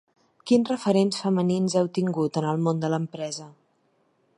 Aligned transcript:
Quins 0.51 0.71
referents 0.71 1.19
femenins 1.25 1.77
heu 1.83 1.91
tingut 1.99 2.41
en 2.43 2.49
el 2.55 2.65
món 2.69 2.83
de 2.87 2.95
l’empresa? 2.95 3.51